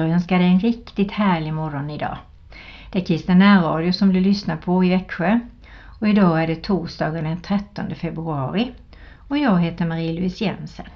Jag 0.00 0.10
önskar 0.10 0.38
dig 0.38 0.48
en 0.48 0.60
riktigt 0.60 1.12
härlig 1.12 1.54
morgon 1.54 1.90
idag. 1.90 2.16
Det 2.92 2.98
är 2.98 3.04
Kristen 3.04 3.38
närradio 3.38 3.92
som 3.92 4.12
du 4.12 4.20
lyssnar 4.20 4.56
på 4.56 4.84
i 4.84 4.88
Växjö 4.88 5.40
och 6.00 6.08
idag 6.08 6.42
är 6.42 6.46
det 6.46 6.62
torsdagen 6.62 7.24
den 7.24 7.40
13 7.40 7.94
februari 7.94 8.72
och 9.28 9.38
jag 9.38 9.60
heter 9.60 9.86
Marie-Louise 9.86 10.44
Jensen. 10.44 10.86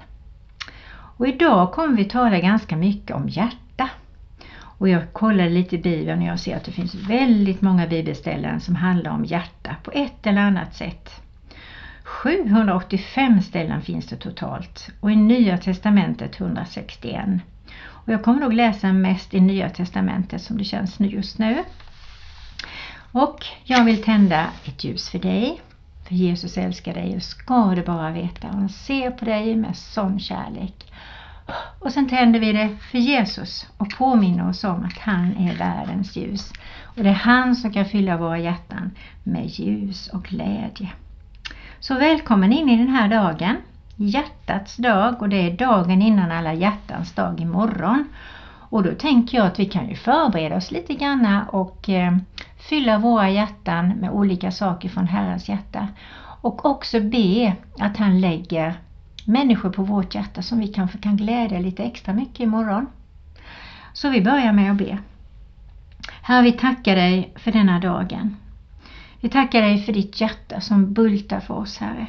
Och 1.17 1.27
idag 1.27 1.71
kommer 1.71 1.97
vi 1.97 2.05
tala 2.05 2.39
ganska 2.39 2.75
mycket 2.75 3.15
om 3.15 3.29
hjärta. 3.29 3.89
Och 4.57 4.89
jag 4.89 5.13
kollade 5.13 5.49
lite 5.49 5.75
i 5.75 5.81
Bibeln 5.81 6.21
och 6.21 6.27
jag 6.27 6.39
ser 6.39 6.57
att 6.57 6.63
det 6.63 6.71
finns 6.71 6.95
väldigt 6.95 7.61
många 7.61 7.87
bibelställen 7.87 8.59
som 8.59 8.75
handlar 8.75 9.11
om 9.11 9.25
hjärta 9.25 9.75
på 9.83 9.91
ett 9.91 10.27
eller 10.27 10.41
annat 10.41 10.75
sätt. 10.75 11.21
785 12.03 13.41
ställen 13.41 13.81
finns 13.81 14.07
det 14.07 14.15
totalt 14.15 14.89
och 14.99 15.11
i 15.11 15.15
Nya 15.15 15.57
Testamentet 15.57 16.39
161. 16.39 17.25
Och 18.05 18.13
jag 18.13 18.23
kommer 18.23 18.41
nog 18.41 18.53
läsa 18.53 18.93
mest 18.93 19.33
i 19.33 19.41
Nya 19.41 19.69
Testamentet 19.69 20.41
som 20.41 20.57
det 20.57 20.63
känns 20.63 20.99
just 20.99 21.37
nu. 21.37 21.63
Och 23.11 23.45
jag 23.63 23.85
vill 23.85 24.03
tända 24.03 24.47
ett 24.65 24.83
ljus 24.83 25.09
för 25.09 25.19
dig. 25.19 25.61
För 26.07 26.15
Jesus 26.15 26.57
älskar 26.57 26.93
dig 26.93 27.15
och 27.15 27.23
ska 27.23 27.75
du 27.75 27.83
bara 27.83 28.11
veta. 28.11 28.47
Han 28.47 28.69
ser 28.69 29.11
på 29.11 29.25
dig 29.25 29.55
med 29.55 29.77
sån 29.77 30.19
kärlek. 30.19 30.91
Och 31.79 31.91
sen 31.91 32.09
tänder 32.09 32.39
vi 32.39 32.53
det 32.53 32.77
för 32.91 32.97
Jesus 32.97 33.67
och 33.77 33.89
påminner 33.97 34.49
oss 34.49 34.63
om 34.63 34.83
att 34.83 34.97
han 34.97 35.37
är 35.37 35.57
världens 35.57 36.15
ljus. 36.15 36.53
Och 36.83 37.03
det 37.03 37.09
är 37.09 37.13
han 37.13 37.55
som 37.55 37.73
kan 37.73 37.85
fylla 37.85 38.17
våra 38.17 38.39
hjärtan 38.39 38.91
med 39.23 39.45
ljus 39.45 40.07
och 40.07 40.23
glädje. 40.23 40.89
Så 41.79 41.95
välkommen 41.95 42.53
in 42.53 42.69
i 42.69 42.77
den 42.77 42.89
här 42.89 43.07
dagen, 43.07 43.55
hjärtats 43.95 44.77
dag 44.77 45.21
och 45.21 45.29
det 45.29 45.37
är 45.37 45.57
dagen 45.57 46.01
innan 46.01 46.31
alla 46.31 46.53
hjärtans 46.53 47.13
dag 47.13 47.39
imorgon. 47.39 48.05
Och 48.69 48.83
då 48.83 48.91
tänker 48.91 49.37
jag 49.37 49.47
att 49.47 49.59
vi 49.59 49.65
kan 49.65 49.89
ju 49.89 49.95
förbereda 49.95 50.55
oss 50.55 50.71
lite 50.71 50.93
grann 50.93 51.41
och 51.49 51.89
eh, 51.89 52.17
fylla 52.69 52.99
våra 52.99 53.29
hjärtan 53.29 53.89
med 53.89 54.09
olika 54.09 54.51
saker 54.51 54.89
från 54.89 55.07
Herrens 55.07 55.49
hjärta. 55.49 55.87
Och 56.41 56.65
också 56.65 56.99
be 56.99 57.55
att 57.79 57.97
han 57.97 58.21
lägger 58.21 58.75
människor 59.25 59.69
på 59.69 59.83
vårt 59.83 60.15
hjärta 60.15 60.41
som 60.41 60.59
vi 60.59 60.67
kanske 60.67 60.97
kan 60.97 61.17
glädja 61.17 61.59
lite 61.59 61.83
extra 61.83 62.13
mycket 62.13 62.39
imorgon. 62.39 62.87
Så 63.93 64.09
vi 64.09 64.21
börjar 64.21 64.53
med 64.53 64.71
att 64.71 64.77
be. 64.77 64.97
Herre, 66.21 66.43
vi 66.43 66.51
tackar 66.51 66.95
dig 66.95 67.33
för 67.35 67.51
denna 67.51 67.79
dagen. 67.79 68.37
Vi 69.19 69.29
tackar 69.29 69.61
dig 69.61 69.83
för 69.83 69.93
ditt 69.93 70.21
hjärta 70.21 70.61
som 70.61 70.93
bultar 70.93 71.39
för 71.39 71.53
oss, 71.53 71.77
Herre. 71.77 72.07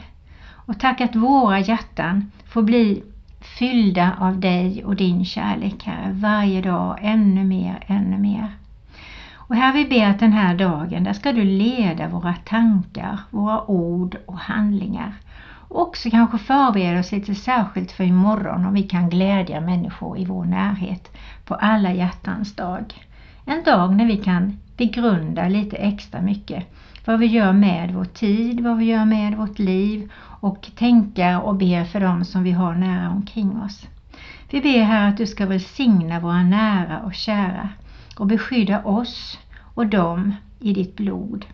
Och 0.67 0.81
tack 0.81 1.01
att 1.01 1.17
våra 1.17 1.61
hjärtan 1.61 2.31
får 2.49 2.63
bli 2.63 3.03
fyllda 3.59 4.17
av 4.21 4.41
dig 4.41 4.85
och 4.85 4.97
din 4.97 5.25
kärlek, 5.25 5.85
Herre, 5.85 6.13
varje 6.13 6.63
dag 6.63 6.99
ännu 7.03 7.45
mer, 7.45 7.85
ännu 7.87 8.19
mer. 8.19 8.51
Och 9.35 9.57
här 9.57 9.73
vi 9.73 9.85
ber 9.85 10.11
att 10.11 10.21
den 10.21 10.33
här 10.33 10.55
dagen, 10.55 11.05
där 11.05 11.13
ska 11.13 11.33
du 11.33 11.45
leda 11.45 12.09
våra 12.09 12.35
tankar, 12.35 13.19
våra 13.31 13.71
ord 13.71 14.17
och 14.27 14.39
handlingar. 14.39 15.13
Och 15.69 15.83
också 15.83 16.11
kanske 16.11 16.39
förbereda 16.39 17.01
oss 17.01 17.13
lite 17.13 17.35
särskilt 17.35 17.93
för 17.93 18.05
imorgon 18.05 18.67
om 18.67 18.75
vi 18.75 18.83
kan 18.83 19.11
glädja 19.11 19.61
människor 19.61 20.19
i 20.19 20.25
vår 20.25 20.45
närhet 20.45 21.17
på 21.45 21.55
alla 21.55 21.93
hjärtans 21.93 22.57
dag. 22.57 22.95
En 23.45 23.65
dag 23.65 23.97
när 23.97 24.07
vi 24.07 24.17
kan 24.17 24.59
begrunda 24.77 25.49
lite 25.49 25.77
extra 25.77 26.21
mycket 26.21 26.65
vad 27.07 27.19
vi 27.19 27.27
gör 27.27 27.53
med 27.53 27.95
vår 27.95 28.05
tid, 28.05 28.61
vad 28.61 28.77
vi 28.79 28.85
gör 28.85 29.05
med 29.05 29.37
vårt 29.37 29.59
liv 29.59 30.13
och 30.41 30.71
tänka 30.77 31.41
och 31.41 31.57
be 31.57 31.85
för 31.85 32.01
dem 32.01 32.25
som 32.25 32.43
vi 32.43 32.53
har 32.53 32.75
nära 32.75 33.11
omkring 33.11 33.63
oss. 33.63 33.87
Vi 34.51 34.61
ber 34.61 34.83
här 34.83 35.09
att 35.09 35.17
du 35.17 35.27
ska 35.27 35.47
välsigna 35.47 36.21
våra 36.21 36.43
nära 36.43 37.01
och 37.01 37.15
kära 37.15 37.69
och 38.19 38.27
beskydda 38.27 38.85
oss 38.85 39.39
och 39.75 39.87
dem 39.87 40.35
i 40.61 40.73
ditt 40.73 40.97
blod. 40.97 41.47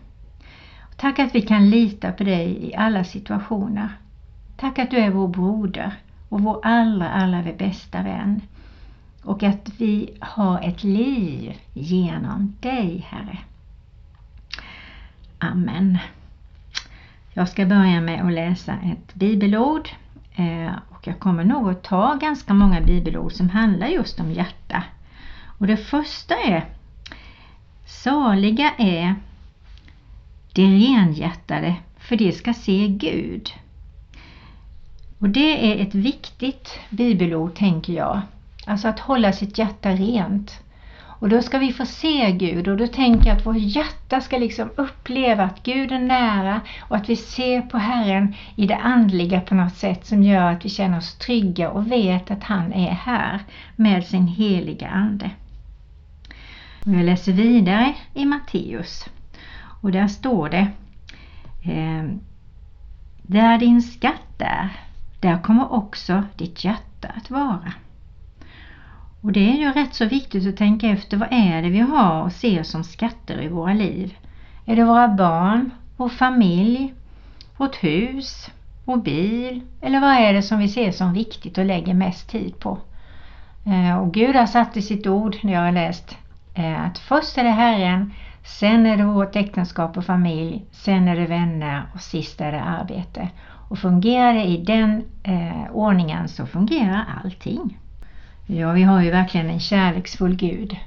Tack 0.97 1.19
att 1.19 1.35
vi 1.35 1.41
kan 1.41 1.69
lita 1.69 2.11
på 2.11 2.23
dig 2.23 2.69
i 2.69 2.75
alla 2.75 3.03
situationer. 3.03 3.89
Tack 4.57 4.79
att 4.79 4.91
du 4.91 4.97
är 4.97 5.09
vår 5.09 5.27
broder 5.27 5.91
och 6.29 6.41
vår 6.41 6.59
allra, 6.63 7.09
allra 7.09 7.43
bästa 7.57 8.03
vän. 8.03 8.41
Och 9.23 9.43
att 9.43 9.69
vi 9.77 10.17
har 10.19 10.61
ett 10.61 10.83
liv 10.83 11.53
genom 11.73 12.55
dig, 12.61 13.05
Herre. 13.09 13.37
Amen. 15.51 15.97
Jag 17.33 17.49
ska 17.49 17.65
börja 17.65 18.01
med 18.01 18.25
att 18.25 18.33
läsa 18.33 18.73
ett 18.73 19.13
bibelord 19.13 19.89
eh, 20.35 20.73
och 20.89 21.07
jag 21.07 21.19
kommer 21.19 21.43
nog 21.43 21.69
att 21.69 21.83
ta 21.83 22.15
ganska 22.15 22.53
många 22.53 22.81
bibelord 22.81 23.31
som 23.31 23.49
handlar 23.49 23.87
just 23.87 24.19
om 24.19 24.31
hjärta. 24.31 24.83
Och 25.57 25.67
det 25.67 25.77
första 25.77 26.35
är 26.35 26.65
Saliga 27.85 28.71
är 28.77 29.15
de 30.53 30.61
renhjärtade 30.61 31.75
för 31.97 32.15
de 32.15 32.31
ska 32.31 32.53
se 32.53 32.87
Gud. 32.87 33.49
Och 35.19 35.29
det 35.29 35.73
är 35.73 35.87
ett 35.87 35.95
viktigt 35.95 36.79
bibelord 36.89 37.55
tänker 37.55 37.93
jag. 37.93 38.21
Alltså 38.65 38.87
att 38.87 38.99
hålla 38.99 39.33
sitt 39.33 39.57
hjärta 39.57 39.91
rent. 39.91 40.62
Och 41.23 41.29
då 41.29 41.41
ska 41.41 41.57
vi 41.57 41.73
få 41.73 41.85
se 41.85 42.31
Gud 42.31 42.67
och 42.67 42.77
då 42.77 42.87
tänker 42.87 43.27
jag 43.27 43.37
att 43.37 43.45
vårt 43.45 43.57
hjärta 43.57 44.21
ska 44.21 44.37
liksom 44.37 44.69
uppleva 44.75 45.43
att 45.43 45.63
Gud 45.63 45.91
är 45.91 45.99
nära 45.99 46.61
och 46.81 46.95
att 46.95 47.09
vi 47.09 47.15
ser 47.15 47.61
på 47.61 47.77
Herren 47.77 48.35
i 48.55 48.67
det 48.67 48.75
andliga 48.75 49.41
på 49.41 49.55
något 49.55 49.75
sätt 49.75 50.05
som 50.05 50.23
gör 50.23 50.51
att 50.51 50.65
vi 50.65 50.69
känner 50.69 50.97
oss 50.97 51.15
trygga 51.15 51.69
och 51.69 51.91
vet 51.91 52.31
att 52.31 52.43
han 52.43 52.73
är 52.73 52.91
här 52.91 53.39
med 53.75 54.05
sin 54.05 54.27
heliga 54.27 54.87
Ande. 54.89 55.29
Och 56.85 56.93
jag 56.93 57.05
läser 57.05 57.31
vidare 57.31 57.93
i 58.13 58.25
Matteus 58.25 59.05
och 59.81 59.91
där 59.91 60.07
står 60.07 60.49
det 60.49 60.67
eh, 61.71 62.03
Där 63.21 63.57
din 63.57 63.81
skatt 63.81 64.41
är, 64.41 64.69
där 65.19 65.41
kommer 65.41 65.73
också 65.73 66.23
ditt 66.37 66.63
hjärta 66.63 67.07
att 67.15 67.29
vara. 67.29 67.73
Och 69.23 69.31
det 69.31 69.51
är 69.51 69.57
ju 69.57 69.71
rätt 69.71 69.93
så 69.93 70.05
viktigt 70.05 70.47
att 70.47 70.57
tänka 70.57 70.87
efter 70.87 71.17
vad 71.17 71.27
är 71.31 71.61
det 71.61 71.69
vi 71.69 71.79
har 71.79 72.23
och 72.23 72.31
ser 72.31 72.63
som 72.63 72.83
skatter 72.83 73.41
i 73.41 73.47
våra 73.47 73.73
liv. 73.73 74.17
Är 74.65 74.75
det 74.75 74.83
våra 74.83 75.07
barn, 75.07 75.71
vår 75.97 76.09
familj, 76.09 76.93
vårt 77.57 77.83
hus, 77.83 78.51
vår 78.85 78.97
bil 78.97 79.61
eller 79.81 79.99
vad 79.99 80.09
är 80.09 80.33
det 80.33 80.41
som 80.41 80.59
vi 80.59 80.67
ser 80.67 80.91
som 80.91 81.13
viktigt 81.13 81.57
och 81.57 81.65
lägger 81.65 81.93
mest 81.93 82.29
tid 82.29 82.59
på? 82.59 82.77
Eh, 83.65 83.97
och 83.97 84.13
Gud 84.13 84.35
har 84.35 84.45
satt 84.45 84.77
i 84.77 84.81
sitt 84.81 85.07
ord 85.07 85.37
när 85.41 85.53
jag 85.53 85.61
har 85.61 85.71
läst 85.71 86.17
eh, 86.53 86.85
att 86.85 86.97
först 86.97 87.37
är 87.37 87.43
det 87.43 87.49
Herren, 87.49 88.13
sen 88.43 88.85
är 88.85 88.97
det 88.97 89.05
vårt 89.05 89.35
äktenskap 89.35 89.97
och 89.97 90.05
familj, 90.05 90.65
sen 90.71 91.07
är 91.07 91.15
det 91.15 91.25
vänner 91.25 91.83
och 91.93 92.01
sist 92.01 92.41
är 92.41 92.51
det 92.51 92.61
arbete. 92.61 93.29
Och 93.69 93.79
fungerar 93.79 94.33
det 94.33 94.43
i 94.43 94.57
den 94.57 95.03
eh, 95.23 95.71
ordningen 95.71 96.27
så 96.27 96.45
fungerar 96.45 97.05
allting. 97.23 97.77
Ja, 98.45 98.71
vi 98.71 98.83
har 98.83 99.01
ju 99.01 99.11
verkligen 99.11 99.49
en 99.49 99.59
kärleksfull 99.59 100.35
Gud. 100.35 100.77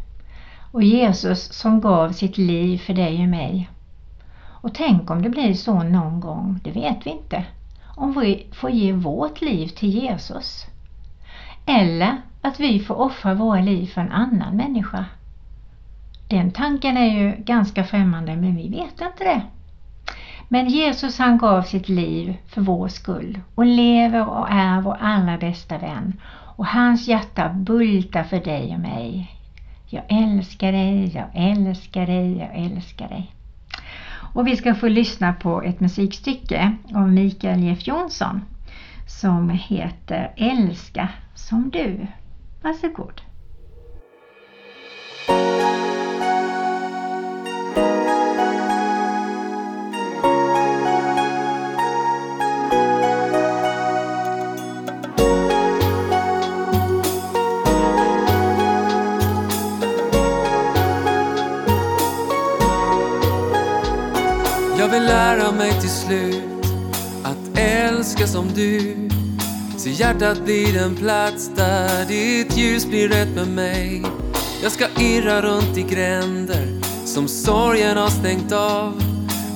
Och 0.73 0.83
Jesus 0.83 1.53
som 1.53 1.81
gav 1.81 2.13
sitt 2.13 2.39
liv 2.39 2.79
för 2.79 2.95
dig 2.95 3.23
och 3.23 3.29
mig. 3.29 3.71
Och 4.39 4.75
tänk 4.75 5.11
om 5.11 5.23
det 5.23 5.31
blir 5.31 5.55
så 5.55 5.83
någon 5.83 6.21
gång, 6.21 6.61
det 6.65 6.71
vet 6.71 7.07
vi 7.07 7.11
inte. 7.11 7.45
Om 7.97 8.21
vi 8.21 8.47
får 8.53 8.71
ge 8.71 8.93
vårt 8.93 9.41
liv 9.41 9.69
till 9.69 9.89
Jesus. 9.89 10.67
Eller 11.67 12.17
att 12.43 12.61
vi 12.61 12.81
får 12.81 13.01
offra 13.01 13.35
våra 13.35 13.61
liv 13.61 13.87
för 13.87 14.01
en 14.01 14.13
annan 14.13 14.57
människa. 14.57 15.05
Den 16.29 16.51
tanken 16.51 16.97
är 16.97 17.21
ju 17.21 17.37
ganska 17.39 17.85
främmande 17.85 18.37
men 18.37 18.57
vi 18.57 18.69
vet 18.69 19.01
inte 19.01 19.25
det. 19.25 19.43
Men 20.49 20.69
Jesus 20.69 21.19
han 21.19 21.39
gav 21.39 21.63
sitt 21.63 21.89
liv 21.89 22.37
för 22.47 22.61
vår 22.61 22.89
skull 22.89 23.41
och 23.55 23.67
lever 23.67 24.29
och 24.29 24.51
är 24.51 24.81
vår 24.81 24.97
allra 25.01 25.39
bästa 25.39 25.79
vän 25.79 26.21
och 26.57 26.67
hans 26.67 27.09
hjärta 27.09 27.49
bultar 27.49 28.25
för 28.25 28.41
dig 28.41 28.75
och 28.75 28.81
mig. 28.81 29.33
Jag 29.87 30.05
älskar 30.09 30.73
dig, 30.73 31.13
jag 31.15 31.29
älskar 31.35 32.07
dig, 32.07 32.39
jag 32.39 32.65
älskar 32.65 33.09
dig. 33.09 33.33
Och 34.35 34.47
vi 34.47 34.57
ska 34.57 34.75
få 34.75 34.89
lyssna 34.89 35.33
på 35.33 35.63
ett 35.63 35.81
musikstycke 35.81 36.77
av 36.95 37.13
Mikael 37.13 37.65
Jeff 37.65 37.87
Jonsson 37.87 38.41
som 39.07 39.51
heter 39.51 40.33
Älska 40.37 41.09
som 41.35 41.71
du. 41.71 42.07
Varsågod. 42.63 43.23
Lära 65.17 65.53
mig 65.53 65.81
till 65.81 65.91
slut 65.91 66.67
att 67.23 67.59
älska 67.59 68.27
som 68.27 68.49
du. 68.55 68.97
Se 69.77 69.91
hjärtat 69.91 70.45
blir 70.45 70.73
den 70.73 70.97
plats 70.97 71.51
där 71.57 72.05
ditt 72.09 72.57
ljus 72.57 72.87
blir 72.87 73.09
rätt 73.09 73.35
med 73.35 73.49
mig. 73.49 74.03
Jag 74.63 74.73
ska 74.73 74.87
irra 74.99 75.43
runt 75.43 75.77
i 75.77 75.83
gränder 75.83 76.81
som 77.05 77.29
sorgen 77.29 77.97
har 77.97 78.09
stängt 78.09 78.53
av. 78.53 79.03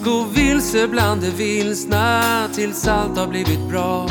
Gå 0.05 0.25
vilse 0.35 0.89
bland 0.89 1.21
det 1.21 1.31
vilsna 1.31 2.23
tills 2.55 2.89
allt 2.89 3.19
har 3.19 3.27
blivit 3.27 3.69
bra. 3.71 4.07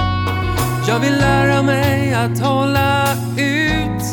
Jag 0.87 0.99
vill 0.99 1.17
lära 1.17 1.63
mig 1.63 2.13
att 2.13 2.39
hålla 2.39 3.13
ut. 3.37 4.03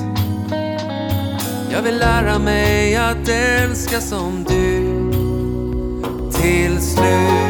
Jag 1.73 1.83
vill 1.83 1.99
lära 1.99 2.39
mig 2.39 2.97
att 2.97 3.29
älska 3.29 4.01
som 4.01 4.45
du 4.49 4.86
till 6.77 6.83
slut. 6.83 7.46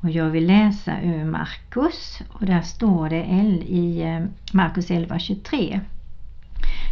Och 0.00 0.10
jag 0.10 0.30
vill 0.30 0.46
läsa 0.46 1.00
ur 1.00 1.24
Markus 1.24 2.20
och 2.28 2.46
där 2.46 2.62
står 2.62 3.08
det 3.08 3.24
i 3.66 4.02
eh, 4.02 4.26
Markus 4.52 4.90
11.23. 4.90 5.80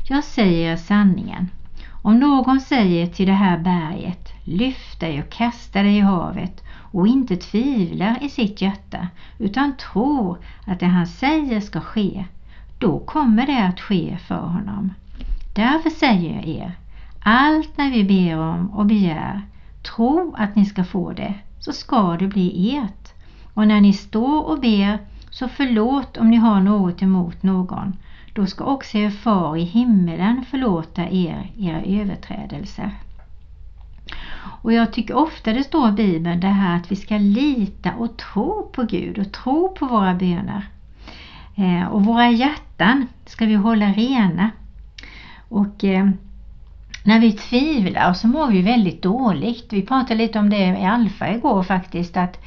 Jag 0.09 0.25
säger 0.25 0.77
sanningen. 0.77 1.51
Om 2.03 2.19
någon 2.19 2.61
säger 2.61 3.07
till 3.07 3.27
det 3.27 3.33
här 3.33 3.59
berget, 3.59 4.33
lyft 4.45 5.01
dig 5.01 5.23
och 5.23 5.31
kasta 5.31 5.83
dig 5.83 5.97
i 5.97 6.01
havet 6.01 6.65
och 6.71 7.07
inte 7.07 7.37
tvivlar 7.37 8.19
i 8.23 8.29
sitt 8.29 8.63
hjärta 8.63 9.09
utan 9.39 9.77
tror 9.77 10.39
att 10.67 10.81
det 10.81 10.87
han 10.87 11.07
säger 11.07 11.61
ska 11.61 11.81
ske, 11.81 12.25
då 12.79 12.99
kommer 12.99 13.47
det 13.47 13.65
att 13.65 13.81
ske 13.81 14.19
för 14.27 14.41
honom. 14.41 14.93
Därför 15.55 15.91
säger 15.91 16.35
jag 16.35 16.47
er, 16.49 16.73
allt 17.21 17.77
när 17.77 17.91
vi 17.91 18.05
ber 18.05 18.39
om 18.39 18.71
och 18.71 18.87
begär, 18.87 19.43
tro 19.83 20.35
att 20.39 20.57
ni 20.57 20.65
ska 20.65 20.85
få 20.85 21.13
det, 21.13 21.35
så 21.65 21.73
ska 21.73 22.17
det 22.17 22.29
bli 22.29 22.77
ert. 22.77 23.13
Och 23.55 23.69
när 23.69 23.81
ni 23.81 23.93
står 23.93 24.43
och 24.43 24.61
ber, 24.61 24.99
så 25.31 25.49
förlåt 25.49 26.17
om 26.17 26.31
ni 26.31 26.37
har 26.37 26.61
något 26.61 27.03
emot 27.03 27.43
någon. 27.43 27.97
Då 28.33 28.47
ska 28.47 28.65
också 28.65 28.99
er 28.99 29.11
far 29.11 29.57
i 29.57 29.63
himmelen 29.63 30.45
förlåta 30.51 31.03
er 31.03 31.51
era 31.59 31.83
överträdelser. 31.83 32.91
Och 34.63 34.73
jag 34.73 34.93
tycker 34.93 35.15
ofta 35.15 35.53
det 35.53 35.65
står 35.65 35.89
i 35.89 35.93
Bibeln 35.93 36.41
det 36.41 36.47
här 36.47 36.77
att 36.77 36.93
vi 36.93 36.97
ska 36.97 37.19
lita 37.19 37.93
och 37.93 38.17
tro 38.17 38.71
på 38.73 38.83
Gud 38.83 39.19
och 39.19 39.33
tro 39.33 39.75
på 39.75 39.87
våra 39.87 40.15
böner. 40.15 40.69
Eh, 41.55 41.87
och 41.87 42.05
våra 42.05 42.31
hjärtan 42.31 43.07
ska 43.27 43.47
vi 43.47 43.55
hålla 43.55 43.87
rena. 43.87 44.51
Och 45.49 45.85
eh, 45.85 46.11
när 47.07 47.21
vi 47.21 47.33
tvivlar 47.33 48.13
så 48.13 48.29
mår 48.29 48.49
vi 48.49 48.63
väldigt 48.63 49.03
dåligt. 49.03 49.73
Vi 49.73 49.83
pratade 49.83 50.15
lite 50.15 50.39
om 50.39 50.51
det 50.51 50.57
i 50.57 50.85
Alfa 50.85 51.35
igår 51.35 51.63
faktiskt 51.63 52.17
att 52.17 52.39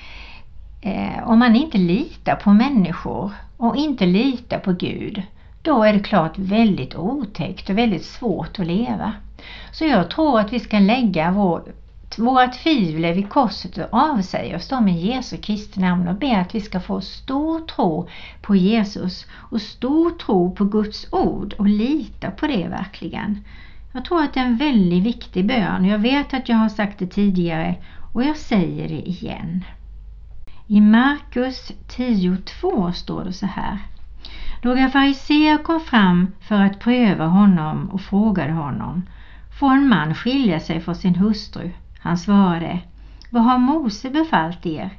eh, 0.82 1.30
om 1.30 1.40
man 1.40 1.56
inte 1.56 1.78
litar 1.78 2.36
på 2.36 2.54
människor 2.54 3.32
och 3.58 3.76
inte 3.76 4.06
litar 4.06 4.60
på 4.60 4.74
Gud 4.74 5.24
då 5.62 5.84
är 5.84 5.94
det 5.94 6.00
klart 6.00 6.38
väldigt 6.38 6.96
otäckt 6.96 7.70
och 7.70 7.78
väldigt 7.78 8.06
svårt 8.06 8.60
att 8.60 8.68
leva. 8.68 9.14
Så 9.72 9.86
jag 9.86 10.10
tror 10.10 10.40
att 10.40 10.54
vi 10.54 10.60
ska 10.60 10.80
lägga 10.80 11.32
vår, 11.32 11.64
våra 12.18 12.48
tvivel 12.48 13.14
vid 13.14 13.30
korset 13.30 13.78
och 13.78 13.88
avsäga 13.92 14.56
oss 14.56 14.68
dem 14.68 14.88
i 14.88 15.08
Jesu 15.08 15.38
Kristi 15.38 15.80
namn 15.80 16.08
och 16.08 16.16
be 16.16 16.38
att 16.38 16.56
vi 16.56 16.62
ska 16.62 16.80
få 16.80 17.02
stor 17.02 17.60
tro 17.60 18.10
på 18.42 18.56
Jesus 18.56 19.26
och 19.32 19.62
stor 19.62 20.12
tro 20.12 20.56
på 20.56 20.64
Guds 20.64 21.08
ord 21.12 21.54
och 21.58 21.68
lita 21.68 22.32
på 22.32 22.48
det 22.48 22.68
verkligen. 22.68 23.44
Jag 23.98 24.06
tror 24.06 24.24
att 24.24 24.34
det 24.34 24.40
är 24.40 24.46
en 24.46 24.58
väldigt 24.58 25.04
viktig 25.04 25.48
bön. 25.48 25.86
Jag 25.86 26.00
vet 26.00 26.34
att 26.34 26.50
jag 26.50 26.58
har 26.58 26.70
sagt 26.70 27.00
det 27.00 27.08
tidigare 27.08 27.76
och 28.14 28.24
jag 28.24 28.38
säger 28.38 28.88
det 28.90 29.10
igen. 29.10 29.64
I 30.68 30.82
Markus 30.82 31.72
10.2 31.88 32.92
står 32.92 33.24
det 33.24 33.34
så 33.34 33.46
här. 33.46 33.80
Några 34.64 34.90
fariseer 34.90 35.58
kom 35.58 35.80
fram 35.80 36.28
för 36.42 36.62
att 36.62 36.80
pröva 36.80 37.26
honom 37.26 37.90
och 37.90 38.02
frågade 38.02 38.54
honom 38.54 39.02
Får 39.60 39.72
en 39.72 39.88
man 39.88 40.16
skilja 40.16 40.60
sig 40.60 40.82
från 40.82 40.96
sin 40.96 41.16
hustru? 41.16 41.72
Han 42.00 42.18
svarade 42.18 42.80
Vad 43.30 43.44
har 43.44 43.58
Mose 43.58 44.10
befallt 44.10 44.66
er? 44.66 44.90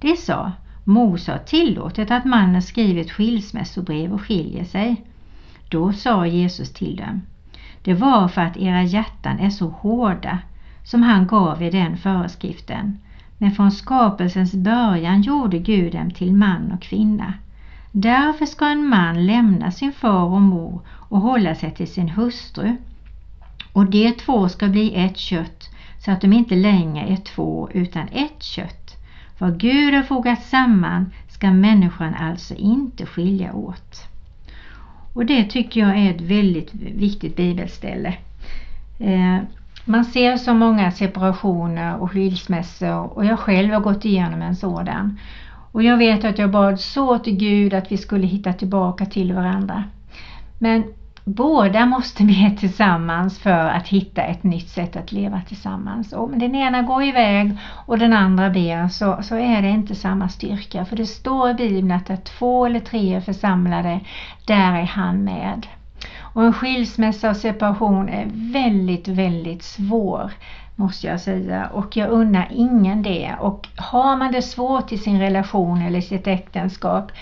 Det 0.00 0.16
sa 0.16 0.52
Mose 0.84 1.32
har 1.32 1.38
tillåtit 1.38 2.10
att 2.10 2.24
mannen 2.24 2.62
skriver 2.62 3.00
ett 3.00 3.12
skilsmässobrev 3.12 4.12
och 4.12 4.22
skiljer 4.22 4.64
sig. 4.64 5.04
Då 5.68 5.92
sa 5.92 6.26
Jesus 6.26 6.72
till 6.72 6.96
dem 6.96 7.22
det 7.84 7.94
var 7.94 8.28
för 8.28 8.40
att 8.40 8.56
era 8.56 8.82
hjärtan 8.82 9.38
är 9.38 9.50
så 9.50 9.68
hårda 9.68 10.38
som 10.84 11.02
han 11.02 11.26
gav 11.26 11.62
er 11.62 11.70
den 11.70 11.96
föreskriften. 11.96 12.98
Men 13.38 13.52
från 13.52 13.70
skapelsens 13.70 14.52
början 14.52 15.22
gjorde 15.22 15.58
Gud 15.58 15.92
dem 15.92 16.10
till 16.10 16.32
man 16.32 16.72
och 16.72 16.82
kvinna. 16.82 17.34
Därför 17.92 18.46
ska 18.46 18.68
en 18.68 18.88
man 18.88 19.26
lämna 19.26 19.70
sin 19.70 19.92
far 19.92 20.24
och 20.24 20.42
mor 20.42 20.80
och 20.88 21.20
hålla 21.20 21.54
sig 21.54 21.70
till 21.70 21.88
sin 21.88 22.08
hustru. 22.08 22.76
Och 23.72 23.90
de 23.90 24.12
två 24.12 24.48
ska 24.48 24.68
bli 24.68 24.94
ett 24.94 25.16
kött 25.16 25.70
så 25.98 26.10
att 26.10 26.20
de 26.20 26.32
inte 26.32 26.56
längre 26.56 27.06
är 27.06 27.16
två 27.16 27.68
utan 27.74 28.08
ett 28.12 28.42
kött. 28.42 28.96
Vad 29.38 29.60
Gud 29.60 29.94
har 29.94 30.02
fogat 30.02 30.42
samman 30.42 31.12
ska 31.28 31.50
människan 31.50 32.14
alltså 32.14 32.54
inte 32.54 33.06
skilja 33.06 33.54
åt. 33.54 34.08
Och 35.14 35.26
det 35.26 35.44
tycker 35.44 35.80
jag 35.80 35.98
är 35.98 36.10
ett 36.10 36.20
väldigt 36.20 36.74
viktigt 36.74 37.36
bibelställe. 37.36 38.14
Eh, 38.98 39.38
man 39.84 40.04
ser 40.04 40.36
så 40.36 40.54
många 40.54 40.90
separationer 40.90 41.96
och 41.96 42.12
skilsmässor 42.12 43.18
och 43.18 43.24
jag 43.24 43.38
själv 43.38 43.72
har 43.72 43.80
gått 43.80 44.04
igenom 44.04 44.42
en 44.42 44.56
sådan. 44.56 45.18
Och 45.72 45.82
jag 45.82 45.96
vet 45.96 46.24
att 46.24 46.38
jag 46.38 46.50
bad 46.50 46.80
så 46.80 47.18
till 47.18 47.36
Gud 47.36 47.74
att 47.74 47.92
vi 47.92 47.96
skulle 47.96 48.26
hitta 48.26 48.52
tillbaka 48.52 49.06
till 49.06 49.32
varandra. 49.32 49.84
Men 50.58 50.84
båda 51.24 51.86
måste 51.86 52.24
be 52.24 52.56
tillsammans 52.58 53.38
för 53.38 53.68
att 53.68 53.88
hitta 53.88 54.22
ett 54.22 54.42
nytt 54.42 54.68
sätt 54.68 54.96
att 54.96 55.12
leva 55.12 55.40
tillsammans. 55.48 56.12
Om 56.12 56.38
den 56.38 56.54
ena 56.54 56.82
går 56.82 57.02
iväg 57.02 57.56
och 57.86 57.98
den 57.98 58.12
andra 58.12 58.50
ber 58.50 58.88
så, 58.88 59.22
så 59.22 59.36
är 59.36 59.62
det 59.62 59.68
inte 59.68 59.94
samma 59.94 60.28
styrka. 60.28 60.84
För 60.84 60.96
det 60.96 61.06
står 61.06 61.50
i 61.50 61.54
Bibeln 61.54 61.90
att 61.90 62.06
där 62.06 62.16
två 62.16 62.66
eller 62.66 62.80
tre 62.80 63.14
är 63.14 63.20
församlade, 63.20 64.00
där 64.46 64.72
är 64.72 64.86
han 64.86 65.24
med. 65.24 65.66
Och 66.20 66.44
en 66.44 66.52
skilsmässa 66.52 67.30
och 67.30 67.36
separation 67.36 68.08
är 68.08 68.26
väldigt, 68.52 69.08
väldigt 69.08 69.62
svår 69.62 70.32
måste 70.76 71.06
jag 71.06 71.20
säga 71.20 71.66
och 71.66 71.96
jag 71.96 72.10
unnar 72.10 72.48
ingen 72.50 73.02
det. 73.02 73.34
Och 73.40 73.68
har 73.76 74.16
man 74.16 74.32
det 74.32 74.42
svårt 74.42 74.92
i 74.92 74.98
sin 74.98 75.20
relation 75.20 75.82
eller 75.82 76.00
sitt 76.00 76.26
äktenskap 76.26 77.12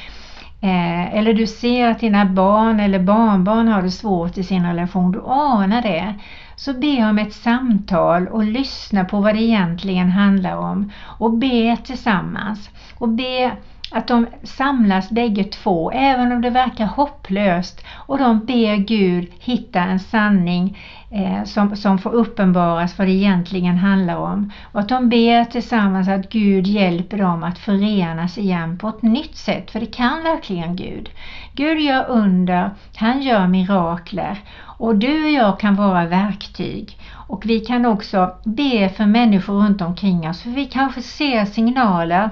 eh, 0.63 1.15
eller 1.15 1.35
du 1.35 1.47
ser 1.47 1.89
att 1.89 2.01
dina 2.01 2.27
barn 2.27 2.81
eller 2.81 2.99
barnbarn 2.99 3.69
har 3.69 3.83
det 3.83 3.91
svårt 3.91 4.39
i 4.39 4.43
sin 4.43 4.67
relation, 4.67 5.13
du 5.13 5.23
anar 5.27 5.83
det. 5.83 6.15
Så 6.57 6.73
be 6.73 7.09
om 7.11 7.19
ett 7.19 7.33
samtal 7.33 8.29
och 8.29 8.45
lyssna 8.45 9.05
på 9.05 9.21
vad 9.21 9.35
det 9.35 9.43
egentligen 9.43 10.11
handlar 10.11 10.57
om 10.57 10.93
och 11.03 11.33
be 11.33 11.77
tillsammans 11.85 12.71
och 12.99 13.09
be 13.09 13.53
att 13.93 14.09
de 14.09 14.27
samlas 14.43 15.11
bägge 15.11 15.45
två, 15.45 15.91
även 15.91 16.33
om 16.33 16.43
det 16.43 16.51
verkar 16.51 16.87
hopplöst. 16.87 17.85
Och 17.95 18.19
de 18.19 18.47
ber 18.47 18.77
Gud 18.77 19.33
hitta 19.41 19.81
en 19.81 20.01
sanning 20.01 20.79
eh, 21.11 21.45
som, 21.45 21.77
som 21.77 21.99
får 21.99 22.11
uppenbaras 22.11 22.99
vad 22.99 23.07
det 23.07 23.13
egentligen 23.13 23.77
handlar 23.77 24.17
om. 24.17 24.53
Och 24.73 24.81
att 24.81 24.89
de 24.89 25.09
ber 25.09 25.45
tillsammans 25.45 26.09
att 26.09 26.29
Gud 26.29 26.67
hjälper 26.67 27.19
dem 27.19 27.43
att 27.43 27.59
förenas 27.59 28.39
igen 28.39 28.79
på 28.79 28.89
ett 28.89 29.03
nytt 29.03 29.37
sätt, 29.37 29.71
för 29.71 29.81
det 29.81 29.87
kan 29.87 30.23
verkligen 30.23 30.77
Gud. 30.77 31.11
Gud 31.55 31.81
gör 31.81 32.05
under, 32.09 32.71
han 32.97 33.23
gör 33.23 33.47
mirakler 33.47 34.39
och 34.83 34.97
du 34.97 35.25
och 35.25 35.31
jag 35.31 35.61
kan 35.61 35.77
vara 35.77 36.07
verktyg. 36.07 36.99
Och 37.27 37.47
vi 37.47 37.61
kan 37.61 37.87
också 37.87 38.31
be 38.45 38.89
för 38.89 39.07
människor 39.07 39.55
runt 39.55 39.81
omkring 39.81 40.29
oss, 40.29 40.43
för 40.43 40.51
vi 40.51 40.67
kanske 40.67 41.03
ser 41.03 41.45
signaler 41.45 42.31